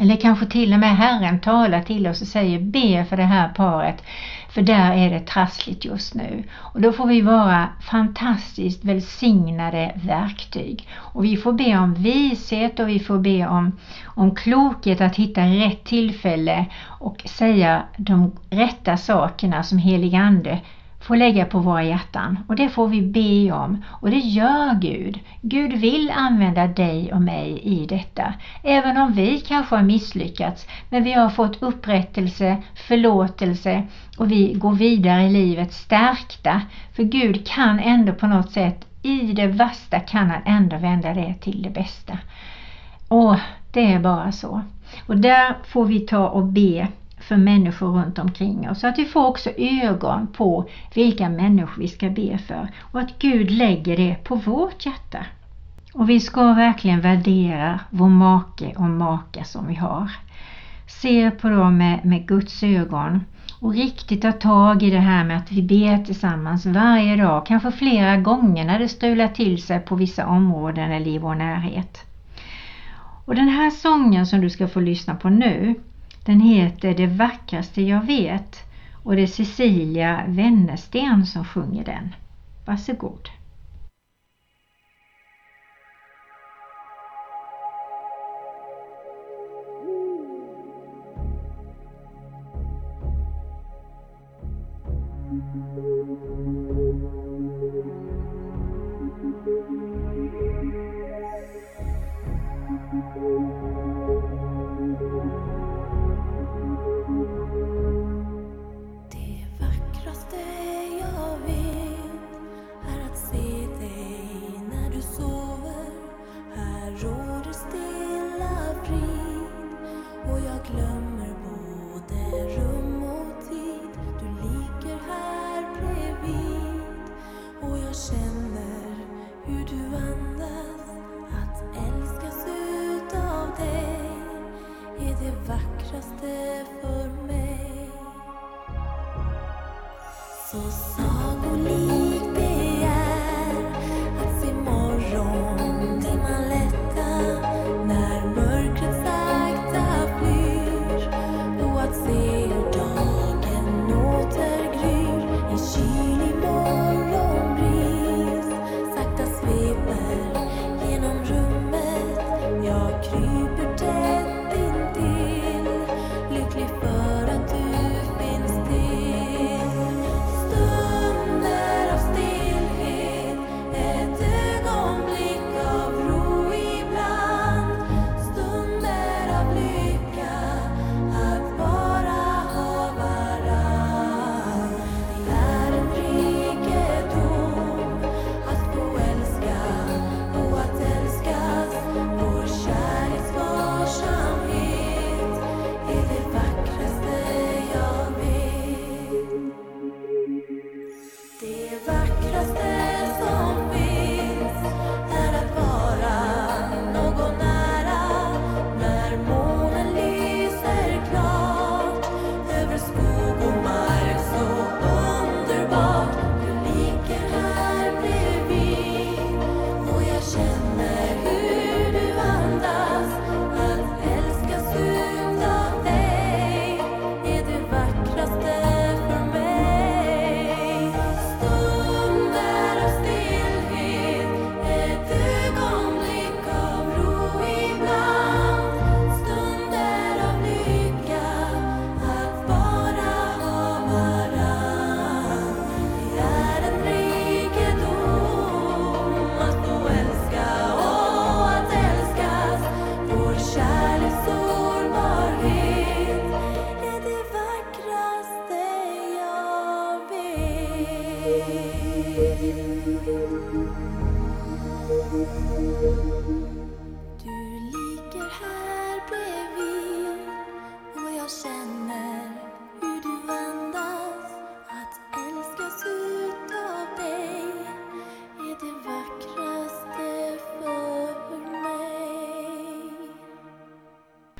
eller 0.00 0.16
kanske 0.16 0.46
till 0.46 0.72
och 0.72 0.78
med 0.78 0.96
Herren 0.96 1.40
talar 1.40 1.82
till 1.82 2.06
oss 2.06 2.22
och 2.22 2.28
säger 2.28 2.60
be 2.60 3.04
för 3.04 3.16
det 3.16 3.22
här 3.22 3.48
paret 3.48 4.02
för 4.48 4.62
där 4.62 4.92
är 4.92 5.10
det 5.10 5.20
trassligt 5.20 5.84
just 5.84 6.14
nu. 6.14 6.44
Och 6.56 6.80
då 6.80 6.92
får 6.92 7.06
vi 7.06 7.20
vara 7.20 7.68
fantastiskt 7.90 8.84
välsignade 8.84 9.92
verktyg. 10.04 10.88
Och 10.96 11.24
vi 11.24 11.36
får 11.36 11.52
be 11.52 11.78
om 11.78 11.94
vishet 11.94 12.80
och 12.80 12.88
vi 12.88 13.00
får 13.00 13.18
be 13.18 13.46
om, 13.46 13.78
om 14.04 14.34
klokhet 14.34 15.00
att 15.00 15.16
hitta 15.16 15.40
rätt 15.40 15.84
tillfälle 15.84 16.66
och 16.84 17.22
säga 17.24 17.82
de 17.96 18.32
rätta 18.50 18.96
sakerna 18.96 19.62
som 19.62 19.78
helig 19.78 20.14
Ande 20.14 20.58
får 21.08 21.16
lägga 21.16 21.44
på 21.44 21.58
våra 21.58 21.84
hjärtan 21.84 22.38
och 22.48 22.56
det 22.56 22.68
får 22.68 22.88
vi 22.88 23.02
be 23.02 23.52
om 23.52 23.84
och 23.90 24.10
det 24.10 24.18
gör 24.18 24.74
Gud. 24.74 25.18
Gud 25.40 25.72
vill 25.72 26.10
använda 26.10 26.66
dig 26.66 27.12
och 27.12 27.22
mig 27.22 27.60
i 27.62 27.86
detta. 27.86 28.34
Även 28.62 28.96
om 28.96 29.12
vi 29.12 29.40
kanske 29.40 29.76
har 29.76 29.82
misslyckats 29.82 30.66
men 30.90 31.04
vi 31.04 31.12
har 31.12 31.30
fått 31.30 31.62
upprättelse, 31.62 32.56
förlåtelse 32.74 33.82
och 34.18 34.32
vi 34.32 34.52
går 34.54 34.72
vidare 34.72 35.22
i 35.22 35.30
livet 35.30 35.72
stärkta. 35.72 36.60
För 36.96 37.02
Gud 37.02 37.46
kan 37.46 37.80
ändå 37.80 38.12
på 38.12 38.26
något 38.26 38.52
sätt 38.52 38.86
i 39.02 39.32
det 39.32 39.46
värsta 39.46 40.00
kan 40.00 40.30
han 40.30 40.42
ändå 40.46 40.76
vända 40.76 41.14
det 41.14 41.34
till 41.40 41.62
det 41.62 41.70
bästa. 41.70 42.18
Och 43.08 43.36
det 43.72 43.92
är 43.92 44.00
bara 44.00 44.32
så. 44.32 44.62
Och 45.06 45.16
där 45.16 45.56
får 45.64 45.84
vi 45.84 46.00
ta 46.00 46.28
och 46.28 46.44
be 46.44 46.88
för 47.28 47.36
människor 47.36 47.88
runt 47.88 48.18
omkring 48.18 48.70
oss. 48.70 48.80
Så 48.80 48.86
att 48.86 48.98
vi 48.98 49.04
får 49.04 49.26
också 49.26 49.50
ögon 49.56 50.26
på 50.26 50.68
vilka 50.94 51.28
människor 51.28 51.82
vi 51.82 51.88
ska 51.88 52.10
be 52.10 52.38
för 52.38 52.68
och 52.80 53.00
att 53.00 53.18
Gud 53.18 53.50
lägger 53.50 53.96
det 53.96 54.16
på 54.24 54.34
vårt 54.34 54.86
hjärta. 54.86 55.26
Och 55.92 56.10
vi 56.10 56.20
ska 56.20 56.52
verkligen 56.52 57.00
värdera 57.00 57.80
vår 57.90 58.08
make 58.08 58.74
och 58.76 58.90
maka 58.90 59.44
som 59.44 59.66
vi 59.66 59.74
har. 59.74 60.10
Se 60.86 61.30
på 61.30 61.48
dem 61.48 61.78
med, 61.78 62.04
med 62.04 62.26
Guds 62.26 62.62
ögon 62.62 63.24
och 63.60 63.74
riktigt 63.74 64.22
ta 64.22 64.32
tag 64.32 64.82
i 64.82 64.90
det 64.90 64.98
här 64.98 65.24
med 65.24 65.36
att 65.36 65.52
vi 65.52 65.62
ber 65.62 66.04
tillsammans 66.04 66.66
varje 66.66 67.16
dag, 67.16 67.46
kanske 67.46 67.72
flera 67.72 68.16
gånger 68.16 68.64
när 68.64 68.78
det 68.78 68.88
strular 68.88 69.28
till 69.28 69.62
sig 69.62 69.80
på 69.80 69.94
vissa 69.94 70.26
områden 70.26 70.92
eller 70.92 71.10
i 71.10 71.18
vår 71.18 71.34
närhet. 71.34 72.04
Och 73.24 73.34
den 73.34 73.48
här 73.48 73.70
sången 73.70 74.26
som 74.26 74.40
du 74.40 74.50
ska 74.50 74.68
få 74.68 74.80
lyssna 74.80 75.14
på 75.14 75.28
nu, 75.28 75.74
den 76.28 76.40
heter 76.40 76.94
Det 76.94 77.06
vackraste 77.06 77.82
jag 77.82 78.04
vet 78.04 78.64
och 78.92 79.16
det 79.16 79.22
är 79.22 79.26
Cecilia 79.26 80.24
Wennersten 80.26 81.26
som 81.26 81.44
sjunger 81.44 81.84
den. 81.84 82.14
Varsågod. 82.64 83.28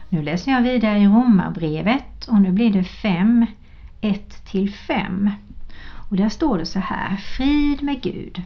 Nu 0.08 0.22
läser 0.22 0.52
jag 0.52 0.62
vidare 0.62 0.98
i 0.98 1.06
Romarbrevet 1.06 2.28
och 2.28 2.40
nu 2.40 2.52
blir 2.52 2.72
det 2.72 2.84
5, 2.84 3.46
1 4.00 4.44
till 4.44 4.72
5. 4.72 5.30
Och 6.10 6.16
där 6.16 6.28
står 6.28 6.58
det 6.58 6.66
så 6.66 6.78
här, 6.78 7.16
frid 7.16 7.82
med 7.82 8.02
Gud. 8.02 8.42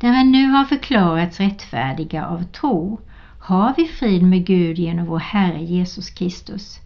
Där 0.00 0.12
vi 0.12 0.24
nu 0.24 0.48
har 0.48 0.64
förklarats 0.64 1.40
rättfärdiga 1.40 2.26
av 2.26 2.42
tro 2.42 3.00
har 3.40 3.74
vi 3.76 3.84
frid 3.84 4.22
med 4.22 4.46
Gud 4.46 4.78
genom 4.78 5.06
vår 5.06 5.18
Herre 5.18 5.62
Jesus 5.62 6.10
Kristus. 6.10 6.80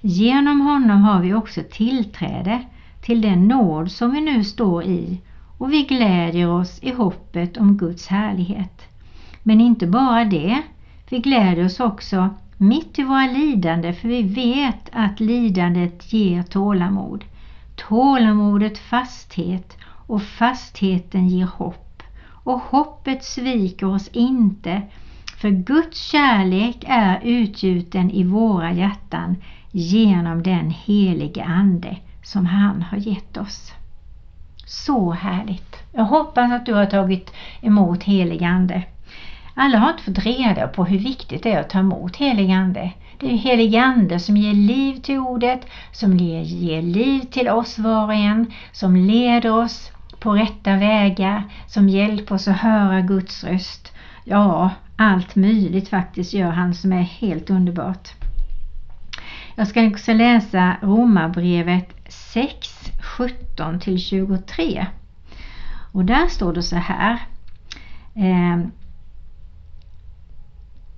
Genom 0.00 0.60
honom 0.60 1.02
har 1.02 1.20
vi 1.20 1.34
också 1.34 1.62
tillträde 1.70 2.64
till 3.02 3.20
den 3.20 3.48
nåd 3.48 3.92
som 3.92 4.12
vi 4.12 4.20
nu 4.20 4.44
står 4.44 4.84
i 4.84 5.20
och 5.58 5.72
vi 5.72 5.82
glädjer 5.82 6.48
oss 6.48 6.78
i 6.82 6.92
hoppet 6.92 7.56
om 7.56 7.76
Guds 7.76 8.06
härlighet. 8.06 8.82
Men 9.42 9.60
inte 9.60 9.86
bara 9.86 10.24
det, 10.24 10.62
vi 11.08 11.18
glädjer 11.18 11.64
oss 11.64 11.80
också 11.80 12.30
mitt 12.56 12.98
i 12.98 13.02
våra 13.02 13.26
lidande 13.26 13.92
för 13.92 14.08
vi 14.08 14.22
vet 14.22 14.90
att 14.92 15.20
lidandet 15.20 16.12
ger 16.12 16.42
tålamod. 16.42 17.24
Tålamodet 17.76 18.78
fasthet 18.78 19.76
och 19.86 20.22
fastheten 20.22 21.28
ger 21.28 21.46
hopp. 21.46 22.02
Och 22.28 22.60
hoppet 22.60 23.24
sviker 23.24 23.86
oss 23.86 24.08
inte 24.08 24.82
för 25.36 25.50
Guds 25.50 26.00
kärlek 26.00 26.84
är 26.86 27.20
utgjuten 27.22 28.10
i 28.10 28.24
våra 28.24 28.72
hjärtan 28.72 29.36
genom 29.70 30.42
den 30.42 30.70
helige 30.70 31.44
Ande 31.44 31.96
som 32.22 32.46
han 32.46 32.82
har 32.82 32.98
gett 32.98 33.36
oss. 33.36 33.72
Så 34.66 35.10
härligt! 35.10 35.76
Jag 35.92 36.04
hoppas 36.04 36.52
att 36.52 36.66
du 36.66 36.74
har 36.74 36.86
tagit 36.86 37.32
emot 37.60 38.02
helig 38.02 38.44
Ande. 38.44 38.82
Alla 39.58 39.78
har 39.78 39.90
inte 39.90 40.02
fått 40.02 40.18
reda 40.18 40.68
på 40.68 40.84
hur 40.84 40.98
viktigt 40.98 41.42
det 41.42 41.52
är 41.52 41.60
att 41.60 41.70
ta 41.70 41.78
emot 41.78 42.16
helig 42.16 42.50
Ande. 42.50 42.92
Det 43.18 43.26
är 43.26 43.30
ju 43.30 43.36
helig 43.36 43.76
Ande 43.76 44.20
som 44.20 44.36
ger 44.36 44.54
liv 44.54 44.96
till 44.96 45.18
ordet, 45.18 45.66
som 45.92 46.16
ger 46.16 46.82
liv 46.82 47.20
till 47.20 47.48
oss 47.48 47.78
var 47.78 48.04
och 48.04 48.14
en, 48.14 48.52
som 48.72 48.96
leder 48.96 49.52
oss 49.52 49.90
på 50.20 50.32
rätta 50.32 50.76
vägar, 50.76 51.42
som 51.66 51.88
hjälper 51.88 52.34
oss 52.34 52.48
att 52.48 52.56
höra 52.56 53.00
Guds 53.00 53.44
röst. 53.44 53.92
Ja, 54.24 54.70
allt 54.96 55.36
möjligt 55.36 55.88
faktiskt 55.88 56.32
gör 56.32 56.50
han 56.50 56.74
som 56.74 56.92
är 56.92 57.02
helt 57.02 57.50
underbart. 57.50 58.08
Jag 59.54 59.68
ska 59.68 59.86
också 59.86 60.12
läsa 60.12 60.76
Romarbrevet 60.82 61.88
6, 62.08 62.68
17 63.16 63.80
till 63.80 63.98
23. 63.98 64.86
Och 65.92 66.04
där 66.04 66.26
står 66.26 66.52
det 66.52 66.62
så 66.62 66.76
här. 66.76 67.18
Eh, 68.14 68.66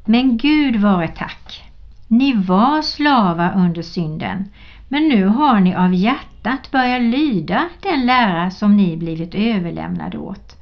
men 0.08 0.36
Gud 0.36 0.76
vare 0.76 1.08
tack. 1.08 1.64
Ni 2.06 2.32
var 2.32 2.82
slavar 2.82 3.52
under 3.56 3.82
synden, 3.82 4.44
men 4.88 5.08
nu 5.08 5.24
har 5.24 5.60
ni 5.60 5.74
av 5.74 5.94
hjärtat 5.94 6.70
börjat 6.70 7.02
lyda 7.02 7.68
den 7.82 8.06
lära 8.06 8.50
som 8.50 8.76
ni 8.76 8.96
blivit 8.96 9.34
överlämnade 9.34 10.18
åt. 10.18 10.56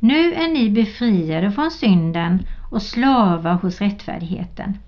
Nu 0.00 0.32
är 0.32 0.48
ni 0.48 0.70
befriade 0.70 1.50
från 1.50 1.70
synden 1.70 2.46
och 2.70 2.82
slavar 2.82 3.54
hos 3.54 3.80
rättfärdigheten. 3.80 4.78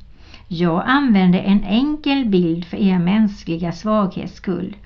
Jag 0.48 0.82
använder 0.86 1.38
en 1.38 1.64
enkel 1.64 2.24
bild 2.24 2.64
för 2.64 2.76
er 2.76 2.98
mänskliga 2.98 3.72
svaghets 3.72 4.34
skull. 4.34 4.76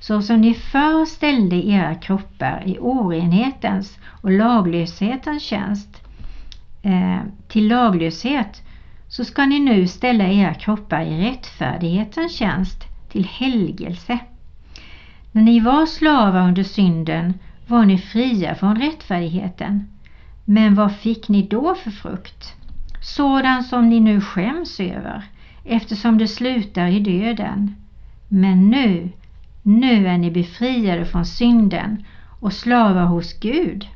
Så 0.00 0.22
som 0.22 0.40
ni 0.40 0.54
förr 0.54 1.04
ställde 1.04 1.56
era 1.56 1.94
kroppar 1.94 2.62
i 2.66 2.78
orenhetens 2.80 3.98
och 4.22 4.30
laglöshetens 4.30 5.42
tjänst 5.42 6.05
Eh, 6.86 7.20
till 7.48 7.68
laglöshet 7.68 8.62
så 9.08 9.24
ska 9.24 9.46
ni 9.46 9.60
nu 9.60 9.86
ställa 9.86 10.28
era 10.28 10.54
kroppar 10.54 11.00
i 11.00 11.30
rättfärdighetens 11.30 12.36
tjänst 12.36 12.84
till 13.08 13.24
helgelse. 13.24 14.18
När 15.32 15.42
ni 15.42 15.60
var 15.60 15.86
slavar 15.86 16.48
under 16.48 16.62
synden 16.62 17.34
var 17.66 17.84
ni 17.84 17.98
fria 17.98 18.54
från 18.54 18.80
rättfärdigheten. 18.80 19.88
Men 20.44 20.74
vad 20.74 20.96
fick 20.96 21.28
ni 21.28 21.42
då 21.42 21.74
för 21.74 21.90
frukt? 21.90 22.54
Sådan 23.02 23.64
som 23.64 23.88
ni 23.88 24.00
nu 24.00 24.20
skäms 24.20 24.80
över, 24.80 25.24
eftersom 25.64 26.18
det 26.18 26.28
slutar 26.28 26.86
i 26.86 27.00
döden. 27.00 27.74
Men 28.28 28.70
nu, 28.70 29.08
nu 29.62 30.06
är 30.06 30.18
ni 30.18 30.30
befriade 30.30 31.04
från 31.04 31.26
synden 31.26 32.04
och 32.40 32.52
slavar 32.52 33.04
hos 33.04 33.40
Gud. 33.40 33.86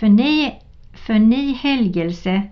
För 0.00 0.08
ni, 0.08 0.61
för 1.06 1.18
ni 1.18 1.52
helgelse 1.52 2.42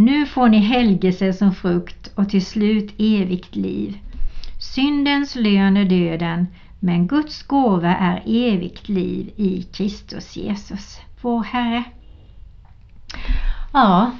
nu 0.00 0.26
får 0.26 0.48
ni 0.48 0.58
helgelse 0.58 1.32
som 1.32 1.54
frukt 1.54 2.10
och 2.14 2.28
till 2.28 2.46
slut 2.46 2.94
evigt 2.98 3.56
liv. 3.56 3.98
Syndens 4.58 5.36
lön 5.36 5.76
är 5.76 5.84
döden, 5.84 6.46
men 6.78 7.06
Guds 7.06 7.42
gåva 7.42 7.96
är 7.96 8.22
evigt 8.26 8.88
liv 8.88 9.32
i 9.36 9.62
Kristus 9.62 10.36
Jesus, 10.36 11.00
vår 11.20 11.42
Herre. 11.42 11.84
Ja, 13.72 14.10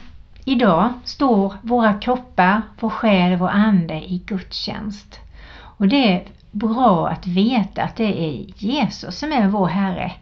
idag 0.44 0.92
står 1.04 1.54
våra 1.62 1.94
kroppar, 1.94 2.62
vår 2.80 2.90
själ, 2.90 3.36
vår 3.36 3.48
ande 3.48 3.94
i 3.94 4.22
Guds 4.26 4.56
tjänst. 4.56 5.20
Och 5.62 5.88
det 5.88 6.12
är 6.12 6.24
bra 6.50 7.08
att 7.08 7.26
veta 7.26 7.82
att 7.82 7.96
det 7.96 8.24
är 8.24 8.46
Jesus 8.56 9.18
som 9.18 9.32
är 9.32 9.48
vår 9.48 9.66
Herre. 9.66 10.12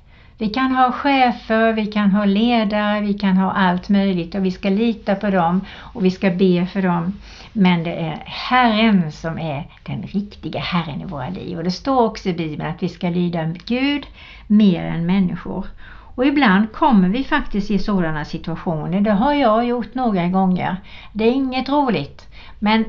Vi 0.41 0.49
kan 0.49 0.73
ha 0.73 0.93
chefer, 0.93 1.73
vi 1.73 1.87
kan 1.87 2.11
ha 2.11 2.25
ledare, 2.25 3.01
vi 3.01 3.15
kan 3.15 3.37
ha 3.37 3.53
allt 3.53 3.89
möjligt 3.89 4.35
och 4.35 4.45
vi 4.45 4.51
ska 4.51 4.69
lita 4.69 5.15
på 5.15 5.31
dem 5.31 5.61
och 5.77 6.05
vi 6.05 6.11
ska 6.11 6.31
be 6.31 6.67
för 6.67 6.83
dem. 6.83 7.13
Men 7.53 7.85
det 7.85 7.95
är 7.95 8.23
Herren 8.27 9.13
som 9.13 9.39
är 9.39 9.67
den 9.87 10.03
riktiga 10.03 10.61
Herren 10.61 11.01
i 11.01 11.05
våra 11.05 11.29
liv. 11.29 11.59
Och 11.59 11.65
det 11.65 11.71
står 11.71 12.03
också 12.03 12.29
i 12.29 12.33
Bibeln 12.33 12.71
att 12.71 12.83
vi 12.83 12.89
ska 12.89 13.09
lyda 13.09 13.45
Gud 13.65 14.07
mer 14.47 14.85
än 14.85 15.07
människor. 15.07 15.67
Och 16.15 16.27
ibland 16.27 16.73
kommer 16.73 17.09
vi 17.09 17.25
faktiskt 17.25 17.71
i 17.71 17.79
sådana 17.79 18.25
situationer. 18.25 19.01
Det 19.01 19.13
har 19.13 19.33
jag 19.33 19.67
gjort 19.67 19.95
några 19.95 20.29
gånger. 20.29 20.77
Det 21.13 21.25
är 21.25 21.33
inget 21.33 21.69
roligt. 21.69 22.27
Men 22.59 22.85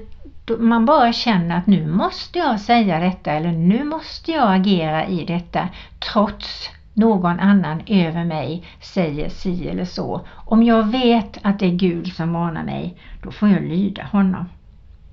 man 0.60 0.86
bara 0.86 1.14
känner 1.14 1.58
att 1.58 1.68
nu 1.68 1.88
måste 1.88 2.40
jag 2.40 2.60
säga 2.60 3.00
detta 3.00 3.32
eller 3.32 3.52
nu 3.52 3.84
måste 3.84 4.32
jag 4.32 4.56
agera 4.56 5.06
i 5.06 5.26
detta 5.26 5.70
trots 6.14 6.70
någon 7.00 7.40
annan 7.40 7.82
över 7.88 8.26
mig 8.26 8.64
säger 8.82 9.30
si 9.30 9.68
eller 9.68 9.86
så. 9.86 10.22
Om 10.36 10.64
jag 10.64 10.84
vet 10.92 11.38
att 11.42 11.60
det 11.60 11.66
är 11.66 11.76
Gud 11.76 12.08
som 12.08 12.32
manar 12.32 12.64
mig, 12.64 12.98
då 13.24 13.32
får 13.32 13.50
jag 13.50 13.64
lyda 13.64 14.04
honom. 14.04 14.46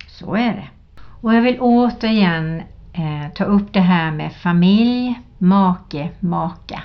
Så 0.07 0.35
är 0.35 0.53
det. 0.53 0.69
Och 1.21 1.35
jag 1.35 1.43
vill 1.43 1.61
återigen 1.61 2.63
eh, 2.93 3.33
ta 3.35 3.45
upp 3.45 3.73
det 3.73 3.81
här 3.81 4.11
med 4.11 4.33
familj, 4.33 5.21
make, 5.39 6.09
maka. 6.21 6.83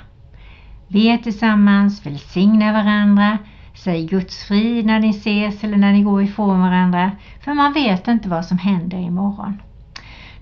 Vi 0.88 1.10
är 1.10 1.18
tillsammans, 1.18 2.06
välsigna 2.06 2.74
varandra, 2.74 3.38
säg 3.74 4.06
Guds 4.06 4.44
frid 4.44 4.86
när 4.86 5.00
ni 5.00 5.10
ses 5.10 5.64
eller 5.64 5.78
när 5.78 5.92
ni 5.92 6.02
går 6.02 6.24
ifrån 6.24 6.62
varandra, 6.62 7.12
för 7.44 7.54
man 7.54 7.74
vet 7.74 8.08
inte 8.08 8.30
vad 8.30 8.46
som 8.46 8.58
händer 8.58 8.98
imorgon. 8.98 9.62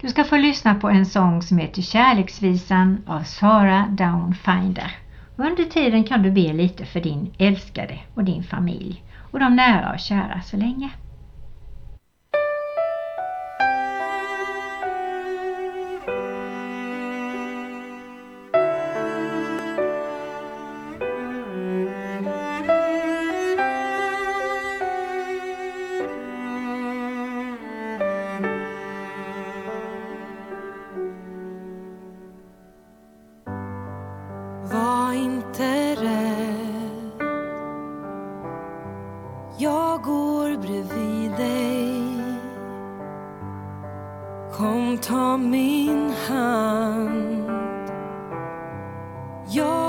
Du 0.01 0.09
ska 0.09 0.23
få 0.23 0.37
lyssna 0.37 0.75
på 0.75 0.89
en 0.89 1.05
sång 1.05 1.41
som 1.41 1.57
heter 1.57 1.81
Kärleksvisan 1.81 3.03
av 3.07 3.23
Sara 3.23 3.87
Downfinder. 3.89 4.91
Under 5.35 5.63
tiden 5.63 6.03
kan 6.03 6.23
du 6.23 6.31
be 6.31 6.53
lite 6.53 6.85
för 6.85 7.01
din 7.01 7.33
älskade 7.37 7.99
och 8.13 8.23
din 8.23 8.43
familj 8.43 9.03
och 9.31 9.39
de 9.39 9.55
nära 9.55 9.91
och 9.93 9.99
kära 9.99 10.41
så 10.41 10.57
länge. 10.57 10.89
Kom 44.59 44.97
ta 44.97 45.37
min 45.37 46.11
hand. 46.27 47.49
Jag 49.47 49.88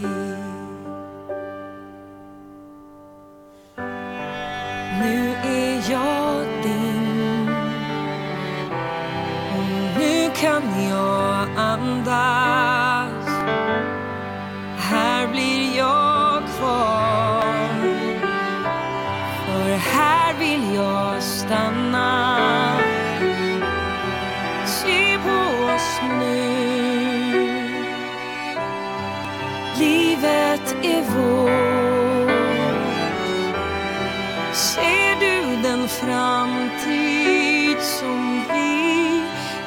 En 35.81 35.87
framtid 35.87 37.77
som 37.81 38.43
vi, 38.49 39.21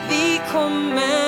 vi 0.09 0.41
kommer 0.53 1.24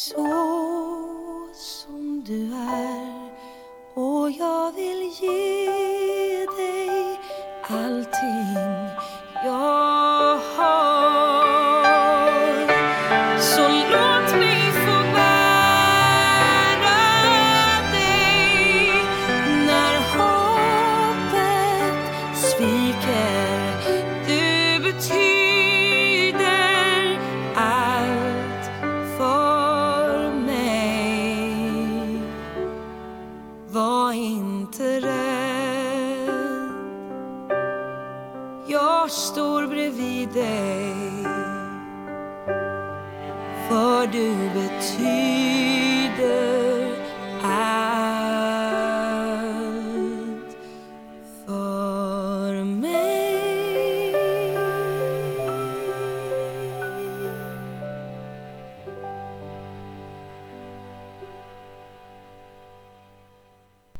så 0.00 1.50
som 1.54 2.24
du 2.26 2.52
är. 2.54 3.30
Och 3.94 4.30
jag 4.30 4.72
vill 4.72 5.10
ge 5.20 6.46
dig 6.46 7.18
allting. 7.62 8.69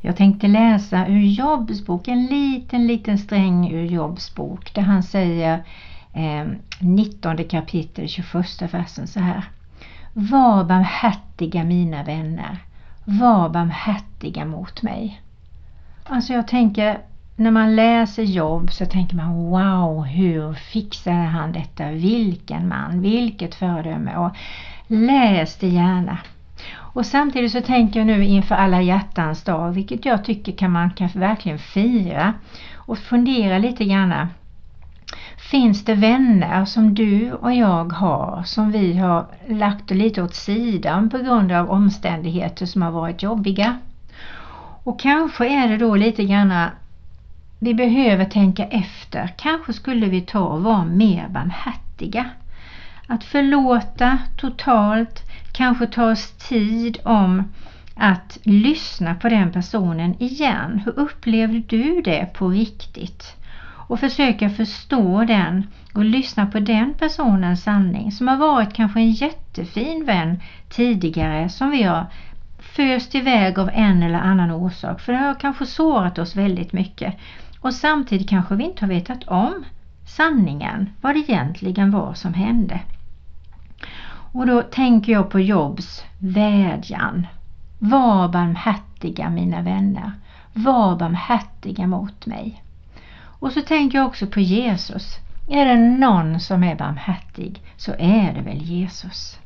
Jag 0.01 0.15
tänkte 0.15 0.47
läsa 0.47 1.07
ur 1.07 1.21
Jobs 1.21 1.85
bok, 1.85 2.07
en 2.07 2.25
liten, 2.25 2.87
liten 2.87 3.17
sträng 3.17 3.71
ur 3.71 3.85
Jobs 3.85 4.35
bok 4.35 4.73
där 4.73 4.81
han 4.81 5.03
säger 5.03 5.63
eh, 6.13 6.47
19 6.79 7.37
kapitel 7.37 8.07
21 8.07 8.73
versen 8.73 9.07
så 9.07 9.19
här. 9.19 9.43
Var 10.13 10.63
barmhärtiga 10.63 11.63
mina 11.63 12.03
vänner, 12.03 12.57
var 13.05 13.49
barmhärtiga 13.49 14.45
mot 14.45 14.81
mig. 14.81 15.21
Alltså 16.03 16.33
jag 16.33 16.47
tänker, 16.47 16.99
när 17.35 17.51
man 17.51 17.75
läser 17.75 18.23
Jobb 18.23 18.71
så 18.71 18.85
tänker 18.85 19.15
man 19.15 19.33
wow, 19.35 20.05
hur 20.05 20.53
fixade 20.53 21.15
han 21.15 21.51
detta? 21.51 21.91
Vilken 21.91 22.67
man, 22.67 23.01
vilket 23.01 23.55
föredöme. 23.55 24.17
Och 24.17 24.31
läs 24.87 25.57
det 25.57 25.67
gärna. 25.67 26.17
Och 26.93 27.05
samtidigt 27.05 27.51
så 27.51 27.61
tänker 27.61 27.99
jag 27.99 28.07
nu 28.07 28.25
inför 28.25 28.55
alla 28.55 28.81
hjärtans 28.81 29.43
dag, 29.43 29.71
vilket 29.71 30.05
jag 30.05 30.25
tycker 30.25 30.51
kan 30.51 30.71
man 30.71 30.89
kan 30.89 31.09
verkligen 31.13 31.59
fira 31.59 32.33
och 32.75 32.97
fundera 32.97 33.57
lite 33.57 33.85
grann. 33.85 34.27
Finns 35.37 35.85
det 35.85 35.95
vänner 35.95 36.65
som 36.65 36.93
du 36.93 37.33
och 37.33 37.53
jag 37.53 37.93
har 37.93 38.43
som 38.43 38.71
vi 38.71 38.97
har 38.97 39.25
lagt 39.47 39.91
lite 39.91 40.23
åt 40.23 40.35
sidan 40.35 41.09
på 41.09 41.17
grund 41.17 41.51
av 41.51 41.71
omständigheter 41.71 42.65
som 42.65 42.81
har 42.81 42.91
varit 42.91 43.23
jobbiga? 43.23 43.77
Och 44.83 44.99
kanske 44.99 45.47
är 45.47 45.67
det 45.67 45.77
då 45.77 45.95
lite 45.95 46.23
grann 46.23 46.69
vi 47.59 47.73
behöver 47.73 48.25
tänka 48.25 48.65
efter. 48.65 49.33
Kanske 49.37 49.73
skulle 49.73 50.05
vi 50.05 50.21
ta 50.21 50.39
och 50.39 50.63
vara 50.63 50.85
mer 50.85 51.27
barmhärtiga. 51.29 52.25
Att 53.11 53.23
förlåta 53.23 54.19
totalt, 54.37 55.23
kanske 55.51 55.87
ta 55.87 56.11
oss 56.11 56.31
tid 56.31 56.97
om 57.03 57.43
att 57.95 58.37
lyssna 58.43 59.15
på 59.15 59.29
den 59.29 59.51
personen 59.51 60.23
igen. 60.23 60.81
Hur 60.85 60.99
upplevde 60.99 61.59
du 61.59 62.01
det 62.01 62.33
på 62.33 62.49
riktigt? 62.49 63.35
Och 63.87 63.99
försöka 63.99 64.49
förstå 64.49 65.23
den 65.23 65.67
och 65.93 66.05
lyssna 66.05 66.45
på 66.45 66.59
den 66.59 66.93
personens 66.93 67.63
sanning 67.63 68.11
som 68.11 68.27
har 68.27 68.37
varit 68.37 68.73
kanske 68.73 68.99
en 68.99 69.11
jättefin 69.11 70.05
vän 70.05 70.41
tidigare 70.69 71.49
som 71.49 71.71
vi 71.71 71.83
har 71.83 72.05
föst 72.59 73.15
iväg 73.15 73.59
av 73.59 73.69
en 73.73 74.03
eller 74.03 74.19
annan 74.19 74.51
orsak 74.51 75.01
för 75.01 75.13
det 75.13 75.19
har 75.19 75.39
kanske 75.39 75.65
sårat 75.65 76.19
oss 76.19 76.35
väldigt 76.35 76.73
mycket 76.73 77.15
och 77.59 77.73
samtidigt 77.73 78.29
kanske 78.29 78.55
vi 78.55 78.63
inte 78.63 78.85
har 78.85 78.93
vetat 78.93 79.23
om 79.23 79.65
sanningen, 80.05 80.89
vad 81.01 81.15
det 81.15 81.19
egentligen 81.19 81.91
var 81.91 82.13
som 82.13 82.33
hände. 82.33 82.79
Och 84.31 84.45
då 84.47 84.61
tänker 84.61 85.11
jag 85.11 85.29
på 85.29 85.39
Jobs 85.39 86.03
vädjan. 86.19 87.27
Var 87.79 88.27
barmhärtiga 88.27 89.29
mina 89.29 89.61
vänner, 89.61 90.11
var 90.53 90.95
barmhärtiga 90.95 91.87
mot 91.87 92.25
mig. 92.25 92.63
Och 93.39 93.51
så 93.51 93.61
tänker 93.61 93.97
jag 93.97 94.07
också 94.07 94.27
på 94.27 94.39
Jesus. 94.39 95.17
Är 95.49 95.65
det 95.65 95.77
någon 95.77 96.39
som 96.39 96.63
är 96.63 96.75
barmhärtig 96.75 97.61
så 97.77 97.91
är 97.91 98.33
det 98.33 98.41
väl 98.41 98.61
Jesus. 98.61 99.39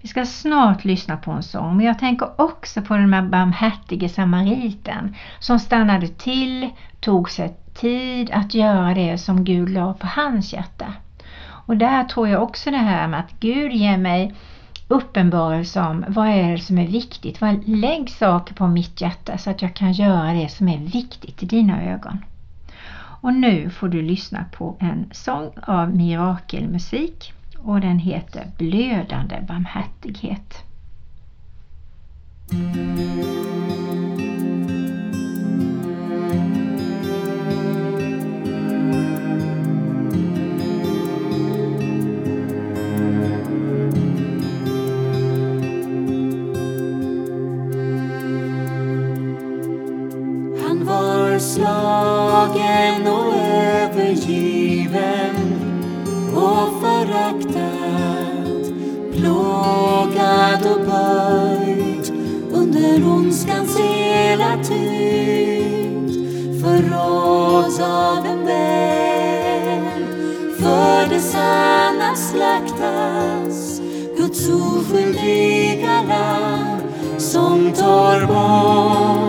Vi 0.00 0.08
ska 0.08 0.26
snart 0.26 0.84
lyssna 0.84 1.16
på 1.16 1.30
en 1.30 1.42
sång 1.42 1.76
men 1.76 1.86
jag 1.86 1.98
tänker 1.98 2.40
också 2.40 2.82
på 2.82 2.94
den 2.96 3.14
här 3.14 3.22
barmhärtige 3.22 4.08
samariten 4.08 5.14
som 5.38 5.58
stannade 5.58 6.08
till, 6.08 6.70
tog 7.00 7.30
sig 7.30 7.56
tid 7.74 8.30
att 8.30 8.54
göra 8.54 8.94
det 8.94 9.18
som 9.18 9.44
Gud 9.44 9.70
la 9.70 9.94
på 9.94 10.06
hans 10.06 10.52
hjärta. 10.52 10.94
Och 11.68 11.76
där 11.76 12.04
tror 12.04 12.28
jag 12.28 12.42
också 12.42 12.70
det 12.70 12.76
här 12.76 13.08
med 13.08 13.20
att 13.20 13.40
Gud 13.40 13.72
ger 13.72 13.98
mig 13.98 14.34
uppenbarelse 14.88 15.80
om 15.80 16.04
vad 16.08 16.28
är 16.28 16.52
det 16.52 16.58
som 16.58 16.78
är 16.78 16.86
viktigt. 16.86 17.38
Lägg 17.66 18.10
saker 18.10 18.54
på 18.54 18.66
mitt 18.66 19.00
hjärta 19.00 19.38
så 19.38 19.50
att 19.50 19.62
jag 19.62 19.74
kan 19.74 19.92
göra 19.92 20.32
det 20.32 20.48
som 20.48 20.68
är 20.68 20.78
viktigt 20.78 21.42
i 21.42 21.46
dina 21.46 21.84
ögon. 21.84 22.24
Och 23.20 23.34
nu 23.34 23.70
får 23.70 23.88
du 23.88 24.02
lyssna 24.02 24.44
på 24.52 24.76
en 24.80 25.10
sång 25.12 25.50
av 25.62 25.96
Mirakelmusik 25.96 27.32
och 27.58 27.80
den 27.80 27.98
heter 27.98 28.46
Blödande 28.58 29.36
barmhärtighet. 29.48 30.64
Mm. 32.52 34.07
Slagen 52.48 53.06
och 53.06 53.34
övergiven 53.34 55.36
och 56.34 56.80
föraktad, 56.80 58.72
plågad 59.12 60.66
och 60.72 60.80
böjd 60.86 62.12
under 62.52 63.06
ondskans 63.06 63.78
hela 63.78 64.56
tyngd, 64.64 66.12
Förrådd 66.62 67.80
av 67.82 68.26
en 68.26 68.46
vän, 68.46 70.06
för 70.58 71.06
det 71.08 71.20
sanna 71.20 72.14
slaktas 72.14 73.80
Guds 74.16 74.48
oskyldiga 74.48 76.02
lamm 76.08 76.80
som 77.18 77.72
tar 77.72 78.26
bort 78.26 79.27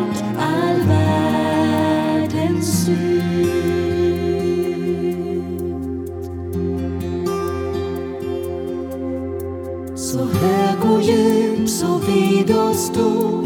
stor. 12.79 13.43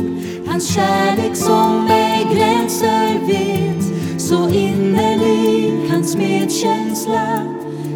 Hans 0.48 0.76
kärlek 0.76 1.36
som 1.36 1.88
ej 1.88 2.28
gränser 2.34 3.20
vet. 3.28 3.84
Så 4.22 4.50
innerlig 4.50 5.90
hans 5.90 6.16
medkänsla. 6.16 7.44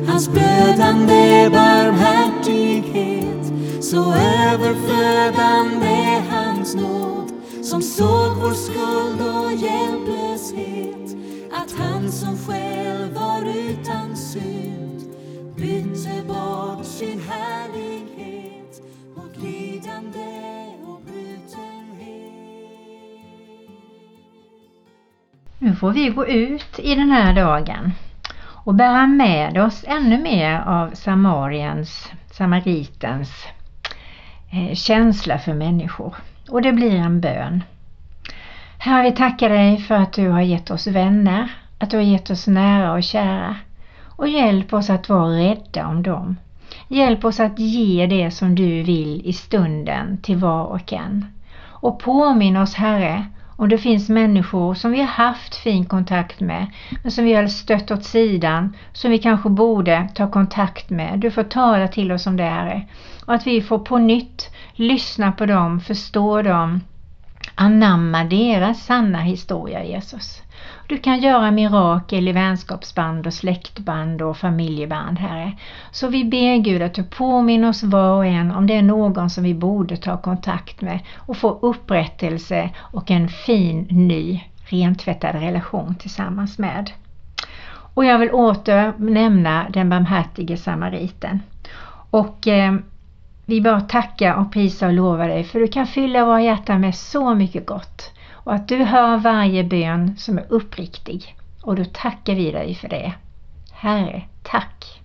Hans 0.07 0.29
blödande 0.29 1.49
barmhärtighet. 1.53 3.53
Så 3.81 4.13
överflödande 4.51 6.21
hans 6.31 6.75
nåd. 6.75 7.31
Som 7.63 7.81
såg 7.81 8.35
vår 8.41 8.53
skuld 8.53 9.21
och 9.21 9.51
hjälplöshet. 9.51 11.15
Att 11.51 11.71
han 11.79 12.11
som 12.11 12.37
själv 12.37 13.13
var 13.13 13.41
utan 13.41 14.15
synd 14.15 15.01
bytte 15.55 16.23
bort 16.27 16.85
sin 16.85 17.21
härlighet 17.29 18.81
mot 19.15 19.37
lidande. 19.43 20.46
Får 25.77 25.91
vi 25.91 26.09
gå 26.09 26.27
ut 26.27 26.79
i 26.79 26.95
den 26.95 27.11
här 27.11 27.33
dagen 27.33 27.91
och 28.67 28.75
bära 28.75 29.07
med 29.07 29.57
oss 29.57 29.85
ännu 29.87 30.17
mer 30.17 30.59
av 30.59 30.91
Samariens, 30.93 32.11
Samaritens 32.31 33.45
eh, 34.51 34.75
känsla 34.75 35.39
för 35.39 35.53
människor. 35.53 36.15
Och 36.49 36.61
det 36.61 36.73
blir 36.73 36.95
en 36.95 37.21
bön. 37.21 37.63
Herre, 38.77 39.03
vi 39.03 39.11
tackar 39.11 39.49
dig 39.49 39.77
för 39.77 39.95
att 39.95 40.13
du 40.13 40.29
har 40.29 40.41
gett 40.41 40.71
oss 40.71 40.87
vänner, 40.87 41.51
att 41.79 41.89
du 41.89 41.97
har 41.97 42.03
gett 42.03 42.29
oss 42.29 42.47
nära 42.47 42.93
och 42.93 43.03
kära. 43.03 43.55
Och 44.05 44.27
hjälp 44.27 44.73
oss 44.73 44.89
att 44.89 45.09
vara 45.09 45.29
rädda 45.29 45.87
om 45.87 46.03
dem. 46.03 46.37
Hjälp 46.87 47.25
oss 47.25 47.39
att 47.39 47.59
ge 47.59 48.05
det 48.05 48.31
som 48.31 48.55
du 48.55 48.83
vill 48.83 49.21
i 49.25 49.33
stunden 49.33 50.17
till 50.17 50.37
var 50.37 50.63
och 50.63 50.93
en. 50.93 51.25
Och 51.63 51.99
påminn 51.99 52.57
oss 52.57 52.73
Herre 52.73 53.25
om 53.59 53.69
det 53.69 53.77
finns 53.77 54.09
människor 54.09 54.73
som 54.73 54.91
vi 54.91 54.99
har 54.99 55.07
haft 55.07 55.55
fin 55.55 55.85
kontakt 55.85 56.39
med 56.39 56.67
men 57.03 57.11
som 57.11 57.25
vi 57.25 57.33
har 57.33 57.47
stött 57.47 57.91
åt 57.91 58.03
sidan 58.03 58.75
som 58.93 59.11
vi 59.11 59.17
kanske 59.17 59.49
borde 59.49 60.09
ta 60.15 60.31
kontakt 60.31 60.89
med. 60.89 61.19
Du 61.19 61.31
får 61.31 61.43
tala 61.43 61.87
till 61.87 62.11
oss 62.11 62.27
om 62.27 62.37
det 62.37 62.43
här 62.43 62.87
Och 63.25 63.33
att 63.33 63.47
vi 63.47 63.61
får 63.61 63.79
på 63.79 63.97
nytt 63.97 64.49
lyssna 64.73 65.31
på 65.31 65.45
dem, 65.45 65.79
förstå 65.79 66.41
dem, 66.41 66.81
anamma 67.55 68.23
deras 68.23 68.85
sanna 68.85 69.19
historia 69.19 69.83
Jesus. 69.83 70.41
Du 70.87 70.97
kan 70.97 71.19
göra 71.19 71.51
mirakel 71.51 72.27
i 72.27 72.31
vänskapsband 72.31 73.27
och 73.27 73.33
släktband 73.33 74.21
och 74.21 74.37
familjeband, 74.37 75.19
Herre. 75.19 75.51
Så 75.91 76.07
vi 76.07 76.25
ber 76.25 76.57
Gud 76.57 76.81
att 76.81 76.93
du 76.93 77.03
påminner 77.03 77.69
oss 77.69 77.83
var 77.83 78.17
och 78.17 78.25
en 78.25 78.51
om 78.51 78.67
det 78.67 78.73
är 78.73 78.81
någon 78.81 79.29
som 79.29 79.43
vi 79.43 79.53
borde 79.53 79.97
ta 79.97 80.17
kontakt 80.17 80.81
med 80.81 80.99
och 81.15 81.37
få 81.37 81.59
upprättelse 81.61 82.69
och 82.77 83.11
en 83.11 83.29
fin 83.29 83.87
ny 83.89 84.43
rentvättad 84.59 85.35
relation 85.35 85.95
tillsammans 85.95 86.57
med. 86.57 86.91
Och 87.93 88.05
jag 88.05 88.19
vill 88.19 88.31
åter 88.31 88.93
nämna 88.97 89.69
den 89.69 89.89
barmhärtige 89.89 90.57
samariten. 90.57 91.39
Och 92.09 92.47
eh, 92.47 92.75
vi 93.45 93.61
bara 93.61 93.81
tackar 93.81 94.33
och 94.33 94.53
prisar 94.53 94.87
och 94.87 94.93
lovar 94.93 95.27
dig 95.27 95.43
för 95.43 95.59
du 95.59 95.67
kan 95.67 95.87
fylla 95.87 96.25
våra 96.25 96.41
hjärtan 96.41 96.81
med 96.81 96.95
så 96.95 97.35
mycket 97.35 97.65
gott 97.65 98.11
och 98.47 98.53
att 98.53 98.67
du 98.67 98.83
hör 98.83 99.17
varje 99.17 99.63
bön 99.63 100.17
som 100.17 100.37
är 100.37 100.45
uppriktig. 100.49 101.35
Och 101.61 101.75
då 101.75 101.85
tackar 101.85 102.35
vi 102.35 102.51
dig 102.51 102.75
för 102.75 102.87
det. 102.87 103.13
Herre, 103.71 104.21
tack! 104.43 105.01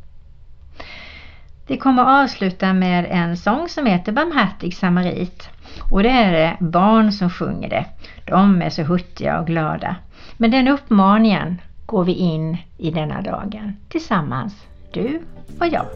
Vi 1.67 1.77
kommer 1.77 2.03
att 2.03 2.25
avsluta 2.25 2.73
med 2.73 3.07
en 3.11 3.37
sång 3.37 3.69
som 3.69 3.87
heter 3.87 4.13
Barmhärtig 4.13 4.75
samarit. 4.77 5.49
Och 5.91 6.03
det 6.03 6.11
är 6.11 6.33
det 6.33 6.57
barn 6.61 7.13
som 7.13 7.31
sjunger 7.31 7.69
det. 7.69 7.87
De 8.27 8.63
är 8.63 8.71
så 8.71 8.83
hurtiga 8.83 9.41
och 9.41 9.47
glada. 9.47 9.97
Men 10.37 10.51
den 10.51 10.69
uppmaningen 10.69 11.61
går 11.87 12.05
vi 12.05 12.13
in 12.13 12.57
i 12.79 12.91
denna 12.91 13.21
dagen 13.21 13.77
tillsammans, 13.89 14.67
du 14.93 15.23
och 15.61 15.67
jag. 15.67 15.87